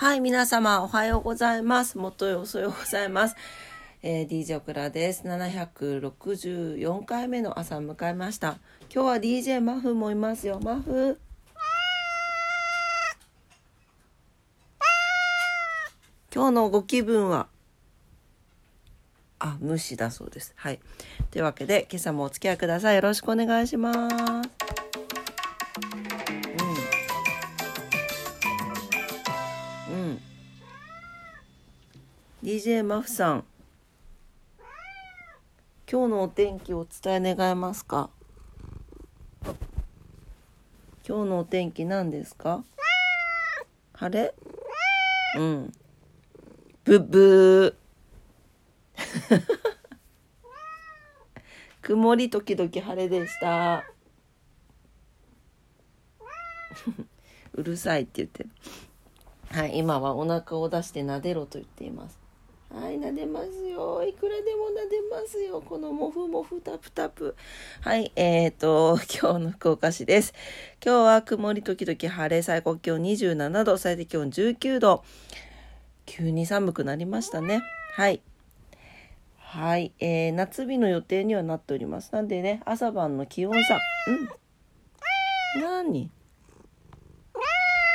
[0.00, 1.98] はい、皆様おはようございます。
[1.98, 3.34] もとよそよございます。
[4.00, 5.24] えー、DJ オクラです。
[5.26, 8.58] 764回目の朝を迎えました。
[8.94, 10.60] 今日は DJ マフもいますよ。
[10.62, 11.18] マフ。
[16.32, 17.48] 今日のご気分は？
[19.40, 20.52] あ、無視だそうです。
[20.54, 20.78] はい。
[21.32, 22.94] というわけで、今朝もお付き合いください。
[22.94, 24.48] よろしくお願いします。
[32.48, 33.44] DJ マフさん。
[35.86, 38.08] 今日のお天気をお伝え願えますか？
[41.06, 42.64] 今日のお天気何ですか？
[43.92, 44.34] 晴れ？
[45.36, 45.72] うん。
[46.84, 49.44] ブブー。
[51.82, 53.84] 曇り時々晴れでした。
[57.52, 58.50] うるさいって言ってる。
[59.50, 62.16] はい、今はお腹を出して撫でろと言っています。
[62.80, 64.04] はい、撫でますよ。
[64.04, 65.60] いくらでも撫でますよ。
[65.60, 67.34] このモフモフタプタプ。
[67.80, 70.32] はい、えーと、今日の福岡市です。
[70.84, 75.02] 今日は曇り時々晴れ、最高気温27度、最低気温19度。
[76.06, 77.62] 急に寒くなりましたね。
[77.94, 78.22] はい。
[79.38, 82.12] はい、えー、夏日の予定にはなっております。
[82.12, 83.80] なんでね、朝晩の気温差、
[85.56, 85.60] うん。
[85.60, 86.12] 何？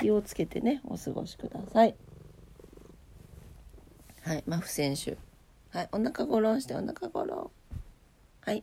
[0.00, 1.96] 気をつけてね、お過ごしください。
[4.28, 5.16] はい、マフ選手。
[5.70, 7.50] はい、お腹ゴロンして、お腹ゴロン。
[8.42, 8.62] はい。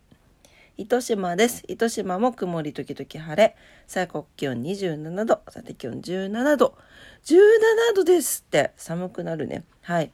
[0.78, 1.64] 糸島です。
[1.68, 3.56] 糸島も曇り時々晴れ。
[3.88, 5.42] 最高気温27度。
[5.50, 6.78] 最低気温17度。
[7.24, 8.74] 17度ですって。
[8.78, 9.64] 寒くなるね。
[9.82, 10.12] はい。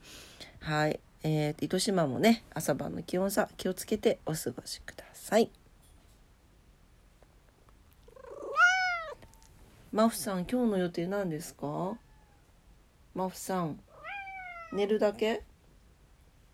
[0.60, 1.00] はい。
[1.22, 5.50] えー、糸島もね朝晩の気温差気をつけてお過ごしください。
[9.92, 11.98] マフさん今日の予定何ですか？
[13.14, 13.78] マフさん
[14.72, 15.42] 寝るだけ？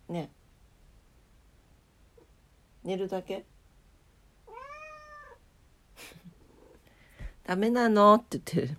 [0.08, 0.30] ね。
[2.82, 3.44] 寝るだけ？
[7.46, 8.14] ダメなの？
[8.14, 8.76] って言ってる。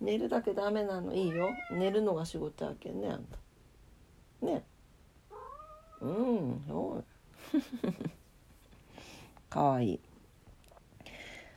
[0.00, 1.14] 寝るだけダメなの？
[1.14, 1.48] いいよ。
[1.70, 3.38] 寝るのが仕事やけんねあんた。
[4.42, 4.62] ね。
[6.02, 7.04] うんそう。
[9.48, 10.00] かわいい。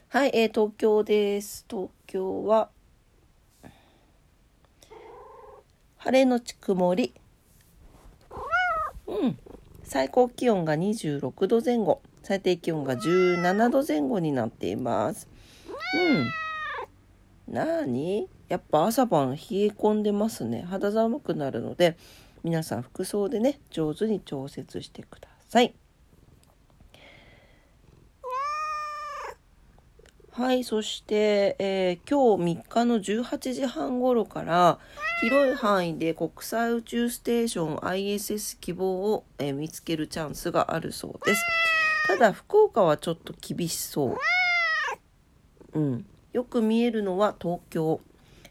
[0.10, 1.66] はい、えー、東京です。
[1.70, 2.70] 東京は
[5.98, 7.14] 晴れのち曇り。
[9.08, 9.40] うん。
[9.84, 12.02] 最高気温が26度前後。
[12.24, 15.28] 最低気温が17度前後になっています。
[17.48, 17.54] うん。
[17.54, 20.64] なにやっぱ朝晩冷え込んでますね。
[20.64, 21.98] 肌寒くなるので
[22.44, 25.74] 皆さん服装でね上手に調節してください。
[30.32, 34.78] はい、そして、えー、今日3日の18時半頃から
[35.22, 41.44] 広い範囲で国際宇宙ステーション ISS 希望を、えー、見つけるチャンスがあるそうです。
[42.08, 44.16] ただ福岡はちょっと厳しそ
[45.74, 45.80] う。
[45.80, 46.06] うん。
[46.34, 48.00] よく見えるのは東京。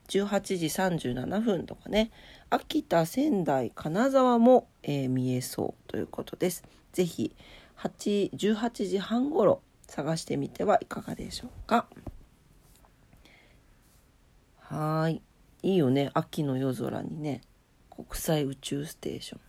[0.09, 2.11] 18時37分とかね
[2.51, 7.35] 秋田仙台金沢も、えー、見えそうということです是非
[7.77, 11.87] 18時半ごろ探してみてはいかがでしょうか
[14.61, 15.23] はい
[15.67, 16.13] いいよね。
[16.15, 17.41] 秋の夜空にね。
[17.91, 19.41] 国際宇宙ステーション。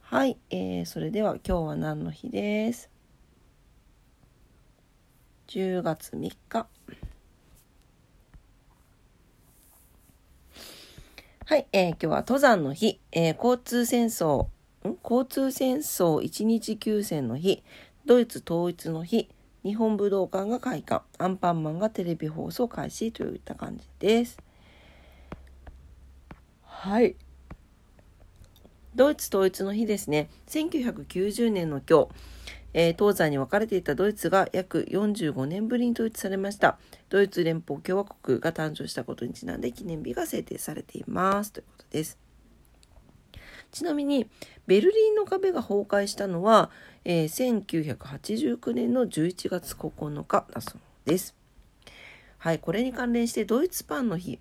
[0.00, 2.88] はい、えー、それでは今日は何の日です
[5.48, 6.66] ？10月3日。
[11.44, 14.46] はい、えー、今日は登山の日、えー、交通戦争、
[14.88, 14.96] ん？
[15.04, 17.62] 交通戦争一日休戦の日、
[18.06, 19.28] ドイツ統一の日、
[19.64, 24.38] 日本武道館が開館、アンパンマンがテレビ放送開始といった感じです。
[26.62, 27.14] はい。
[28.94, 30.28] ドイツ統一の日ですね。
[30.48, 32.08] 1990年の今日、
[32.74, 36.78] えー、東西に分かれていたドイツが約45年ぶりに統一されました。
[37.08, 41.52] ドイツ連邦共和国が誕生したことにちなんで記念日が制定されています。
[41.52, 42.21] ということです。
[43.72, 44.28] ちなみに、
[44.66, 46.70] ベルリンの壁が崩壊したのは、
[47.04, 51.34] えー、1989年の11月9日だそうです。
[52.38, 54.38] はい、これに関連してドイツパンの日。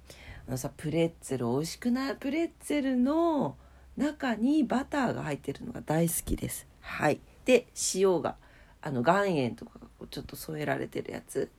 [0.47, 3.55] あのさ、プレッツェル美味しくないプレッツェルの
[3.97, 6.67] 中にバターが入ってるのが大好きです。
[6.81, 7.19] はい。
[7.45, 8.35] で塩が
[8.81, 11.49] あの岩塩とかがちょっと添えられてるやつ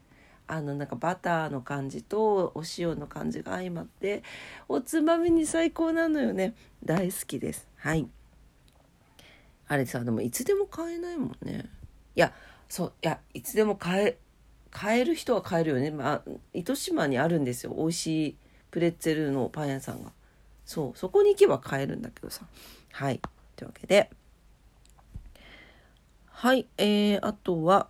[0.46, 4.22] あのなんかバターの感じとお塩の感じが相まって
[4.68, 6.54] おつまみに最高なのよね。
[6.84, 7.68] 大好きです。
[7.76, 8.08] はい。
[9.68, 11.70] あれさでもいつでも買えないもんね。
[12.14, 12.32] いや
[12.68, 14.18] そういやいつでも買え
[14.70, 15.90] 買える人は買えるよね。
[15.90, 16.22] まあ
[16.52, 17.74] 糸島にあるんですよ。
[17.76, 18.36] 美味しい
[18.70, 20.12] プレッツェルのパン屋さんが。
[20.64, 22.46] そうそこに行けば買えるんだけどさ。
[22.92, 23.20] はい。
[23.56, 24.10] というわけで。
[26.26, 26.66] はい。
[26.76, 27.88] えー、あとは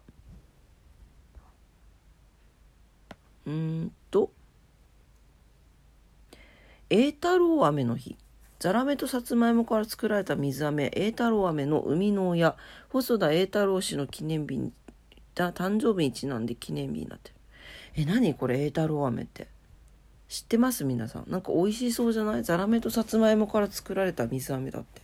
[3.46, 4.30] うんと
[6.90, 8.16] 栄太郎飴の日。
[8.58, 12.56] ザラメとさつまいもから作られた水飴栄太郎飴の生みの親。
[12.90, 14.72] 細田栄太郎氏の記念日に
[15.34, 17.34] 誕生日にちなんで記念日になってる。
[17.96, 19.48] え何これ栄太郎飴って。
[20.28, 20.84] 知ってます？
[20.84, 21.24] 皆さん。
[21.28, 22.44] なんか美味しそうじゃない？
[22.44, 25.02] ザラメとさつまいもから作られた水飴だって。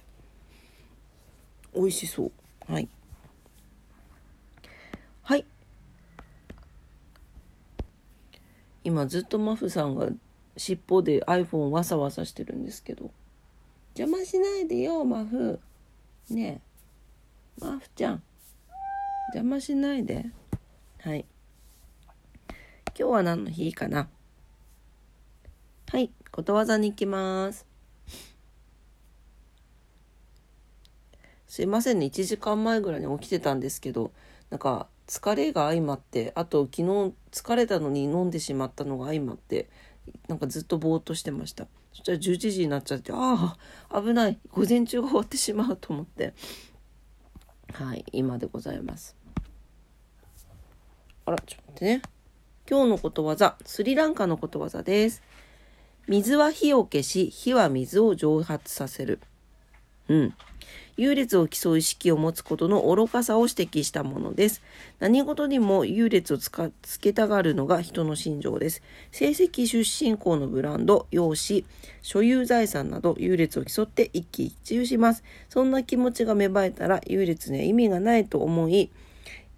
[1.74, 2.32] 美味しそう。
[2.72, 2.88] はい。
[5.22, 5.44] はい。
[8.88, 10.08] 今ずっとマフさんが
[10.56, 13.10] 尻尾で iPhone わさわさしてるんですけど。
[13.94, 15.60] 邪魔しないでよマフ。
[16.30, 16.62] ね
[17.60, 17.62] え。
[17.62, 18.22] マフちゃん。
[19.34, 20.24] 邪魔しないで。
[21.00, 21.26] はい。
[22.98, 24.08] 今日は何の日かな。
[25.90, 27.66] はい、ことわざに行きます。
[31.46, 34.12] すいませんね、1時間前ぐらいに起きてたんですけど、
[34.48, 39.68] なんか疲れが相まって、あと昨日疲れたのに飲んでしまったのが相まって、
[40.28, 41.66] なんかずっとぼーっとしてました。
[41.92, 43.56] そしたら11時になっちゃって、あ
[43.90, 46.34] あ、危ない、午前中が終わってしまうと思って、
[47.72, 49.16] はい、今でございます。
[51.24, 52.02] あら、ちょっと待ってね。
[52.70, 55.22] 今日のことわざ、スリランカのことわざです。
[56.06, 59.20] 水は火を消し、火は水を蒸発させる。
[60.08, 60.34] うん。
[60.98, 64.62] 優劣を競う意識を持つことの愚かさを指摘したものです。
[64.98, 68.82] 何事にも優劣をつかつけたがるのが人の心情です。
[69.12, 71.64] 成績出身校のブランド、容姿、
[72.02, 75.22] 所有財産など優劣を競って一喜一憂します。
[75.48, 78.90] そんな気持ちが芽生えたら優劣には意味がないと思い、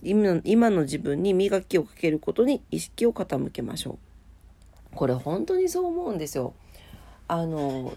[0.03, 3.99] 今の自分に磨きをかけることに意識を傾けましょ
[4.93, 4.95] う。
[4.95, 6.53] これ本当にそう思うんですよ。
[7.29, 7.97] あの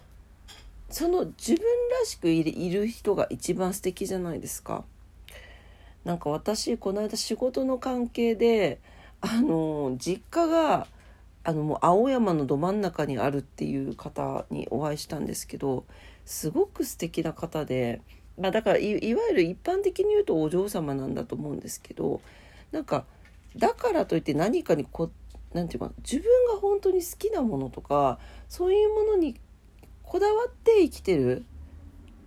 [0.94, 1.66] その自分
[2.00, 4.84] らしくいる人が一番素敵じゃないですか。
[6.06, 8.80] なんか私この間仕事の関係で
[9.20, 10.86] あの実家が
[11.44, 15.86] あのもう青山のど真ん中にあるっていう方にお会いしたんですけど
[16.26, 18.02] すごく素敵な方で、
[18.40, 22.22] まあ、だからいわゆる一般的に言うとお嬢様なんだと思うんですけど
[22.72, 23.06] なんか
[23.58, 25.10] だからといって何かにこ
[25.54, 29.36] 何て言うか自分が本当に好きなものとかそういうものに
[30.14, 31.44] こだわって生きてる？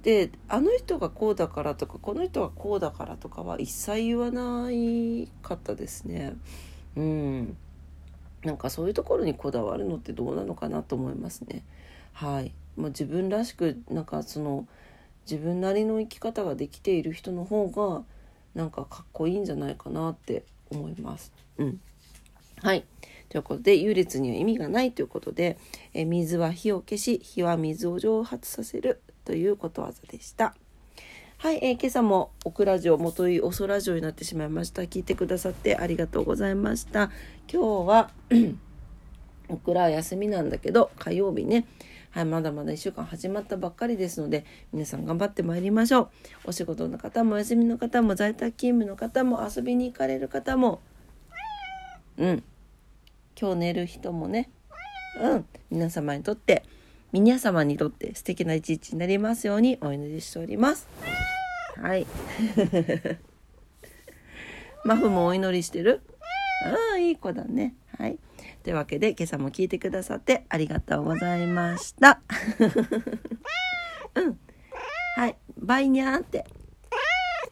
[0.02, 6.34] であの人がこうだからとかこの人がこうだからとかは一切言わないかったですね。
[6.96, 7.56] うん。
[8.42, 11.62] なんかそういうところにこだわるのってどうなのかなと思いますね。
[12.12, 14.66] はい、まあ、自分らしくなんかその
[15.30, 18.02] 自分なりの生き方ができている人の方が
[18.56, 21.32] なんかかっこいいんじゃないかなって思います。
[21.58, 21.80] うん。
[22.62, 22.84] はい。
[23.28, 25.58] ということで優劣には意味がないということで、
[25.94, 30.54] え水は火を消し火は水を蒸発させるということわざでした。
[31.38, 34.82] はい、えー、今朝もオクラジオ、元いおそラジオになってしまいました。
[34.82, 37.10] 聞いてくださってありがとうございました。
[37.52, 38.10] 今日は
[39.48, 41.66] オクラは休みなんだけど、火曜日ね。
[42.10, 46.08] はい、まだまだ1週間始まったばっかりですので、皆さん頑張ってまいりましょう。
[46.46, 50.80] お仕事の方もお休みの方も在宅勤務の方も遊びに行かれる方も、
[52.16, 52.42] うん、
[53.40, 54.50] 今日寝る人もね、
[55.20, 56.64] うん、皆様にとって、
[57.12, 60.88] 皆様にとって素敵な一日になりますようにお祈りしております。
[61.80, 62.06] はい。
[64.84, 66.00] マフもお祈りしてる？
[66.64, 67.74] ああ、いい子だね。
[67.98, 68.18] はい。
[68.62, 72.20] というわけで、今朝も聞いてくださってありがとうございました。
[74.16, 74.38] うん。
[75.16, 75.36] はい。
[75.58, 76.46] バイニャーって。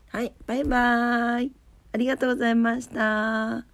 [0.09, 0.33] はい。
[0.47, 1.53] バイバーイ。
[1.93, 3.74] ありがとうございました。